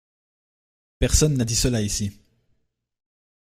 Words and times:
Personne 0.97 1.37
n’a 1.37 1.45
dit 1.45 1.55
cela 1.55 1.79
ici. 1.83 2.19